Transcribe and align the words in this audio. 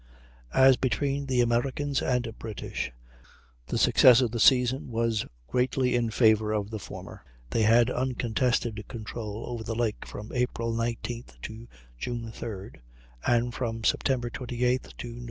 As 0.55 0.77
between 0.77 1.27
the 1.27 1.41
Americans 1.41 2.01
and 2.01 2.33
British, 2.39 2.91
the 3.67 3.77
success 3.77 4.19
of 4.19 4.31
the 4.31 4.39
season 4.39 4.89
was 4.89 5.27
greatly 5.47 5.93
in 5.95 6.09
favor 6.09 6.51
of 6.53 6.71
the 6.71 6.79
former. 6.79 7.23
They 7.51 7.61
had 7.61 7.91
uncontested 7.91 8.83
control 8.87 9.43
over 9.45 9.63
the 9.63 9.75
lake 9.75 10.07
from 10.07 10.31
April 10.33 10.73
19th 10.73 11.39
to 11.43 11.67
June 11.99 12.31
3d, 12.31 12.77
and 13.27 13.53
from 13.53 13.83
Sept. 13.83 14.31
28th 14.31 14.97
to 14.97 15.13
Nov. 15.13 15.19